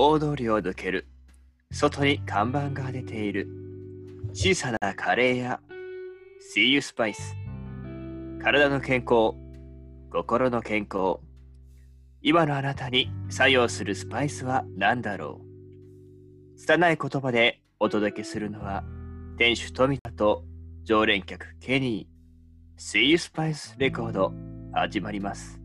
[0.00, 1.08] 大通りを抜ける。
[1.72, 3.48] 外に看板が出ている。
[4.32, 5.60] 小さなカレー屋。
[6.54, 7.16] See you spice。
[8.40, 9.34] 体の健康。
[10.12, 11.16] 心の健康。
[12.22, 15.40] 今のあなたに作用するスパイスは何だろ
[16.56, 18.82] う拙い言葉でお届けするのは
[19.36, 20.44] 店主富田と
[20.82, 24.32] 常連客ケニー See You Spice レコード
[24.72, 25.60] 始まります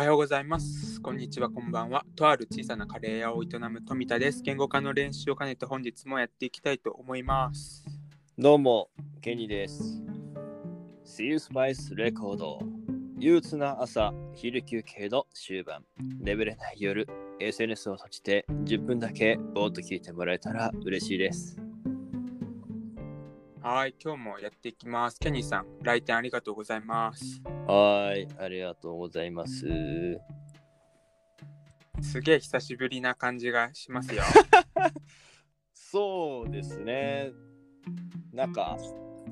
[0.00, 0.98] はようございます。
[1.02, 2.06] こんにちは、こんばんは。
[2.16, 4.40] とある小さなカレー屋を営む富田です。
[4.42, 7.84] 言語化の練習を兼ねて本日もやっていきたいと思います。
[8.38, 8.88] どうも
[9.20, 10.02] ケニーです
[11.04, 12.60] See You Spice レコード
[13.18, 15.84] 憂鬱な朝昼休憩の終盤
[16.18, 17.06] 眠れない夜
[17.38, 21.59] SNS を閉じて10分だけぼーっと聞いてもらえたら嬉しいです
[23.62, 25.20] はい、今日もやっていきます。
[25.20, 27.42] ケニーさん、来店ありがとうございます。
[27.66, 29.66] はいありがとうございます
[32.00, 34.22] すげえ久しぶりな感じがしますよ。
[35.74, 37.32] そうですね。
[38.32, 38.78] なんか、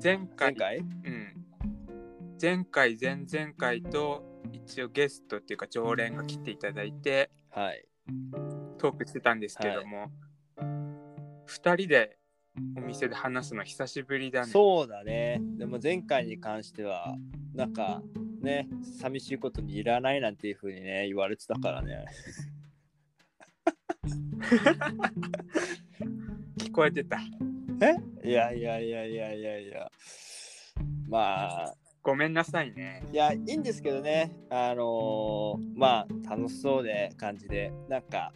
[0.01, 0.77] 前回、前回？
[0.77, 1.45] うん。
[2.39, 7.83] 前回、前々回と一応ゲストっていうか常連が来ていただいてはい。
[8.77, 10.11] トークしてたんですけども、
[11.45, 12.18] 二人で
[12.77, 14.51] お店で話すの久しぶりだね。
[14.51, 15.41] そうだね。
[15.57, 17.15] でも前回に関しては、
[17.53, 18.01] なんか
[18.41, 18.67] ね、
[18.99, 22.05] 寂しいことにいらないなんていうふうにね、言われてたからね。
[26.57, 27.19] 聞こえてた。
[28.23, 29.91] いやいやいやいやいやいや。
[31.07, 33.03] まあ、ごめんなさいね。
[33.11, 34.35] いや、いいんですけどね。
[34.49, 38.31] あのーまあ、楽しそうで感じで、なんか、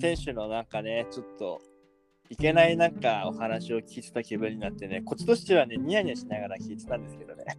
[0.00, 1.60] 店主のなんかね、ちょっと、
[2.30, 7.44] いけないなんかお話を聞いてた気分になってね、こっちとしてはね、ニヤニヤしながら聞いてたんですけどね。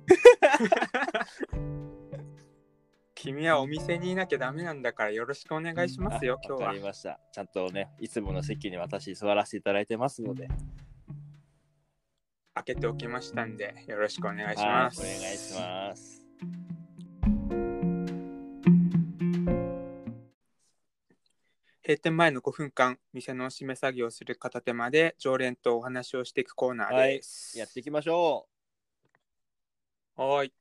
[3.13, 6.73] 君はお店にいなきゃダメなんだからよろしくお願いしますよ、今日は。
[6.73, 7.19] りました。
[7.33, 10.47] ちゃんとね、いつもの席に私座らせていただいてますので、
[12.55, 15.01] 開けておきましたんで、よろしくお願いしはいます。
[15.01, 16.20] お願いします。
[21.83, 27.57] 閉店前の5分間、店の締め作業をする片手間で常連とお話をしていくコーナーです。
[27.57, 28.47] やっていきましょ
[30.15, 30.53] はーい。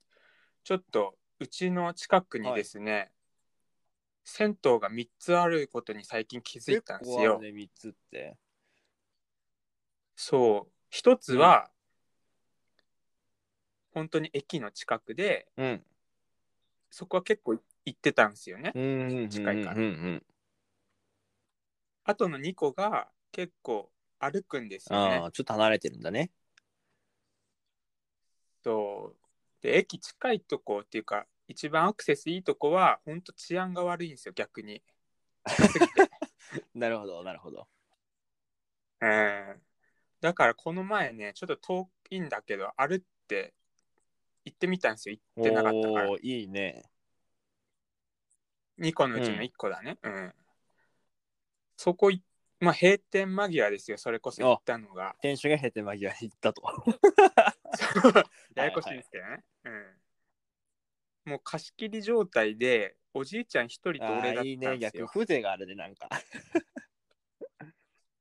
[0.63, 3.11] ちょっと、うちの近くにですね、
[4.23, 6.61] 銭湯が3つあることに最近気う。
[6.63, 7.39] づいたんですよ。
[7.39, 8.35] ね、3つって。
[10.15, 10.71] そう。
[10.89, 11.69] 一つは、
[13.93, 15.83] 本当に駅の近くで、うん。
[16.89, 17.53] そこは結構
[17.85, 18.71] 行ってたんですよね。
[18.73, 20.23] うんうんうん近いからうんうん
[22.03, 25.15] あとの2個が結構歩くんですよあね。
[25.25, 26.31] あ、ちょっと離れてるんだね。
[28.63, 29.17] そう
[29.61, 34.83] で駅近いとこっていうか一番アクセスいいとこは本当治安が悪いんですよ逆に。
[36.75, 37.67] なるほど、なるほど。
[39.01, 39.61] うん
[40.21, 43.55] だからこの前ねちょっと遠いんだけど歩って
[44.45, 46.83] 行ってみたんですよ行ってなかったからおーいいね。
[48.77, 49.97] 2個のうちの1個だね。
[50.03, 50.33] うん
[51.81, 52.21] そこい
[52.59, 55.15] まあ閉店間際ですよそれこそ行ったのが。
[55.19, 56.61] 店主が閉店間際に行ったと。
[58.55, 59.43] ややこしいんですけどね。
[61.25, 61.31] うん。
[61.31, 65.07] もう貸し切り状態で、おじいちゃん一人とあ俺だったんですよ。
[65.07, 66.07] 逆風情があるね、なんか。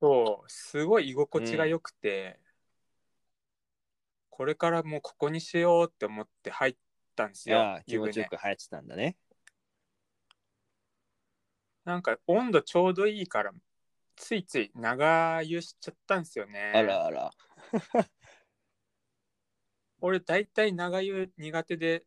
[0.00, 2.40] そう、すごい居心地が良くて、
[4.30, 6.76] これからもうここにしようって思って入っ
[7.14, 7.78] たんですよ。
[7.86, 9.18] 気持ちよく入ってたんだね。
[11.84, 13.52] なんか温度ちょうどいいから、
[14.16, 16.72] ついつい長湯しちゃったんですよね。
[16.74, 17.30] あらあら。
[20.02, 22.04] 俺大体長湯苦手で、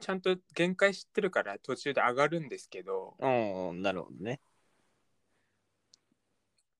[0.00, 4.40] ちゃんと限界知ってるから途中で上がるんですけど、うんうん、なるほどね。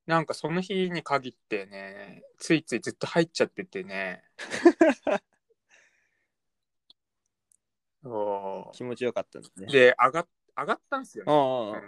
[0.07, 4.25] なんかその日に限ってね、ついついずっと入っちゃっててね。
[8.03, 9.71] そ気持ちよかったんだねう。
[9.71, 10.27] で、上が
[10.59, 11.33] 上がったんですよね、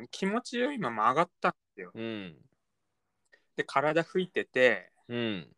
[0.01, 1.91] うん気持ちよいまま上がったんですよ。
[1.93, 2.37] うん。
[3.57, 5.57] で、体拭いてて、うん。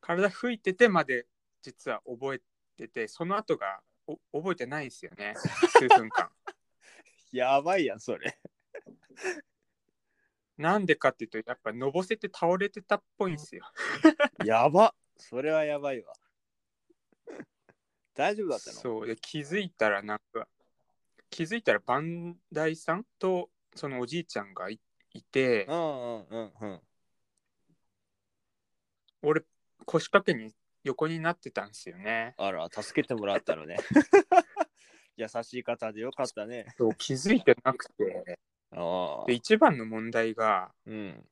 [0.00, 1.26] 体拭いててまで
[1.62, 2.40] 実は覚え
[2.76, 5.34] てて、その後がお覚えてないんですよね、
[5.76, 6.30] 数分間。
[7.32, 8.38] やばいやん、それ。
[10.56, 13.64] なんでかっていうと、やっぱのぼせて倒れてたっぽいんですよ。
[14.46, 14.94] やば。
[15.16, 16.14] それはやばいわ。
[18.14, 18.76] 大丈夫だったの？
[18.76, 20.48] そうで気づいたらなんか
[21.30, 24.80] 気づいたらバンダイさんとそのおじいちゃんがい
[25.12, 26.80] いて、うんうんうんうん。
[29.22, 29.42] 俺
[29.84, 30.52] 腰掛けに
[30.84, 32.34] 横になってたんですよね。
[32.38, 33.76] あら、助けてもらったのね。
[35.16, 36.66] 優しい方でよかったね。
[36.76, 38.38] そう気づいてなくて
[38.72, 39.34] ああで。
[39.34, 41.28] 一番の問題がうん。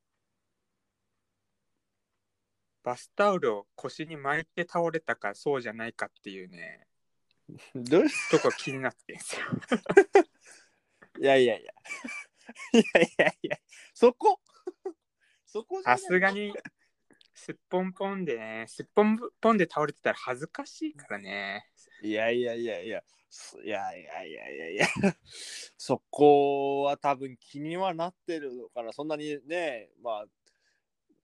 [2.83, 6.87] バスタオルを腰に巻いて倒れたかそうじゃないかっていうね
[7.75, 8.39] どうと？
[8.41, 9.43] こ気になってんですよ。
[11.21, 11.73] いやいやいや。
[12.81, 13.59] いやいやいや。
[13.93, 14.41] そこ？
[15.47, 16.19] そこじゃさない？
[16.19, 16.53] すがに
[17.35, 21.67] すっぽんぽんでねすっぽんぽんで倒れてたら恥ずかしいからね。
[22.03, 23.03] いやいやいやいや。
[23.31, 24.87] そいやいやいやいやいや。
[25.77, 28.93] そこは多分気にはなってるのかな。
[28.93, 30.27] そんなにね、まあ、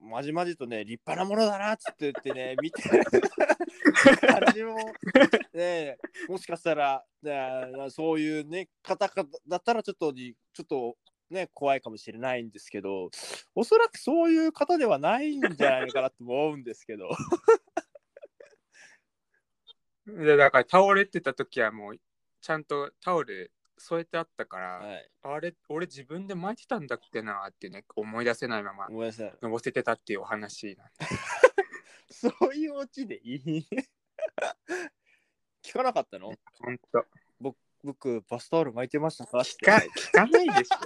[0.01, 3.03] まじまじとね、立派なものだなっつって言ってね、 見てる
[4.19, 4.75] 感じも、
[5.53, 10.97] ね、もしかしたら、ね、そういうね、方々だったらちょっとに、ちょっと
[11.29, 13.11] ね、怖いかもしれないんですけど、
[13.53, 17.09] おそらくそういう方ではないんじゃないのかなと思うんですけど。
[20.07, 21.97] でだから倒れてた時はもう
[22.41, 23.51] ちゃんとタオル
[23.81, 25.11] 添えてあったから、はい。
[25.23, 29.33] あれ俺自分で巻いてたんだっけなってね思い出せないままごめんなさい。
[29.41, 31.05] のぼせてたっていうお話なんで。
[32.13, 33.67] そういうオチでいい？
[35.63, 36.33] 聞かなかったの？
[36.59, 37.05] ほんと。
[37.83, 39.39] 僕、バスタオル巻いてましたか？
[39.39, 40.77] 聞か聞かないでしょ。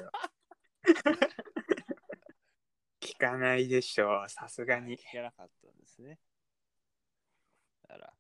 [3.01, 4.95] 聞かないでしょさすがに。
[4.97, 6.17] 聞けなかったんですね。
[7.89, 8.13] あら、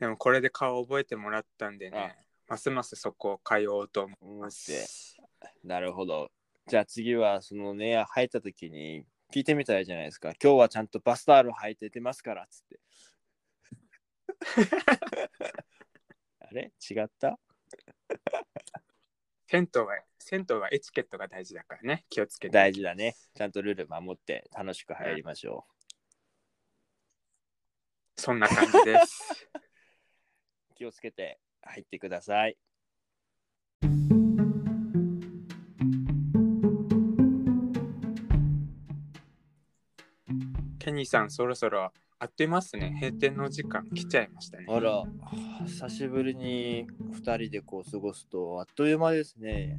[0.00, 2.18] でもこれで顔覚えてもらったんでね
[2.52, 4.48] ますますそこを通おうと思いま。
[5.64, 6.30] なるほど。
[6.66, 10.34] じゃあ次は、そのね、入った時に聞いてみたらいいじゃないですか。
[10.42, 12.80] 今日はちゃんとバスタオル履いて出ますからっつって。
[16.40, 16.72] あれ？
[16.90, 17.38] 違った？
[19.48, 23.16] 銭湯は銭湯はエチケットが大事だからね気をつけて大事だね。
[23.34, 25.64] ちゃんとルール守って楽しく入りましょ
[28.18, 29.58] そんな感じですう。
[30.76, 32.56] 気をつけて入ってください。
[40.78, 45.04] ケニーさんそろそろあっという間っすね閉店の時間来ちゃいましたねあら、
[45.64, 49.78] 久しぶりに2人でこう過ごすとあっという間ですね。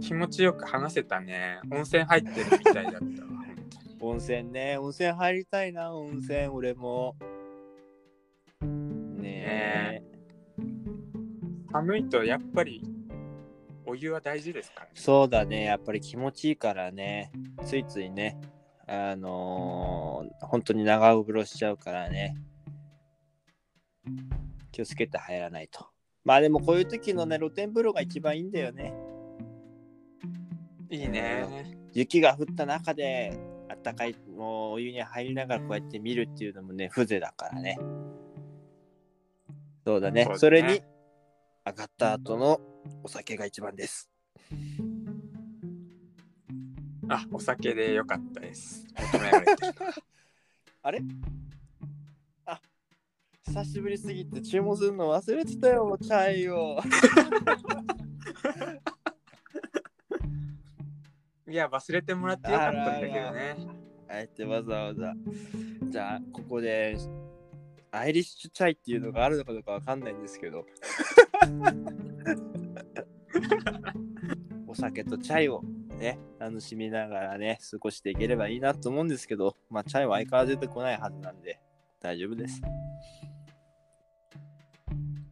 [0.00, 3.30] 気持ちよく話せたね温泉入ってるみたいだった
[4.02, 7.16] 温泉ね、温泉入りたいな、温泉、俺も。
[11.72, 12.82] 寒いとやっぱり
[13.86, 14.92] お湯は大事ですからね。
[14.94, 17.32] そうだね、やっぱり気持ちいいからね、
[17.64, 18.40] ついついね、
[18.86, 22.36] あのー本当に長風呂しちゃうからね、
[24.72, 25.86] 気をつけて入らないと。
[26.24, 28.94] まあでもこういう時のね、露天風呂が一番いいんだよね。
[30.90, 31.76] いいね。
[31.92, 33.32] 雪が降った中で、
[33.68, 37.78] あったかいもうお湯に入りながらこうやって見るっていうのもね、風情だからね。
[39.86, 40.38] そうだね、そうだね。
[40.38, 40.82] それに
[41.70, 42.60] 上がった後の
[43.04, 44.10] お酒が一番です。
[47.08, 48.86] あお酒でよかったです
[50.82, 51.00] あれ？
[52.44, 52.60] あ
[53.46, 56.80] 久しぶりすぎて注文するの忘れてたよ、チャイを。
[61.48, 63.56] いや忘れてもらってよかったんだけどね
[64.08, 65.14] あえてわざわざ。
[65.88, 66.96] じゃあ、ここで
[67.92, 70.66] アイリッシュチャイっていうのがあるのかどうかわかんないんですけど。
[74.66, 75.62] お酒とチャイを
[75.98, 81.60] ね、楽しみながらね、過ごしていければいいなと思うんですけど、まあ、チャイは相変わらず出てこないはずなんで、
[82.00, 82.62] 大丈夫です。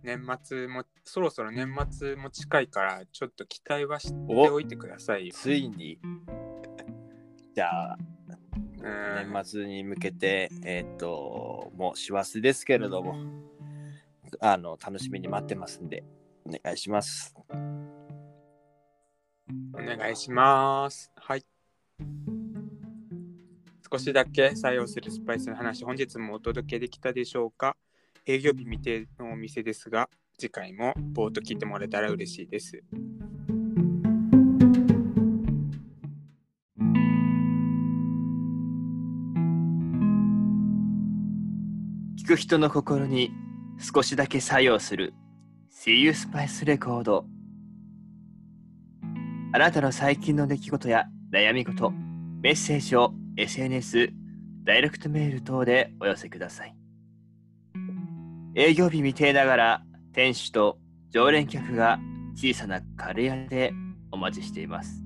[0.03, 4.15] 年末もそろそろ年末も近いからちょっと期待はして
[4.49, 5.99] おいてくださいよ、ついに、
[7.55, 7.99] じゃあ、
[8.81, 9.33] うん。
[9.33, 13.17] 年末に向けて、えっ、と、もう師走ですけれども、
[14.41, 16.05] あの、楽しみに待ってますんで、
[16.47, 17.35] お願いします。
[19.75, 21.11] お願いします。
[21.17, 21.45] はい。
[23.91, 27.77] 少しだけ採用するスパイスの話、本日もお届けできたでしょうか？
[28.27, 32.85] 営業日未定のお店ですが、次回もぼーっと聞いてもらえたら嬉しいです。
[42.19, 43.33] 聞く人の心に
[43.79, 45.15] 少しだけ作用する。
[45.71, 47.25] See You Spice レコード
[49.53, 51.91] あなたの最近の出来事や悩み事
[52.43, 54.11] メッセージを SNS
[54.65, 56.75] ダイレクトメール等でお寄せください。
[58.57, 59.83] 営業日未定ながら
[60.13, 60.79] 店主と
[61.11, 62.01] 常連客が
[62.35, 63.73] 小さなカレー屋で
[64.11, 65.05] お待ちしています。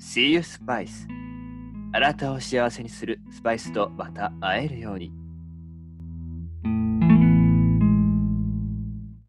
[0.00, 1.06] See you Spice
[1.92, 5.23] あなたを幸せにするスパイスとまた会えるように。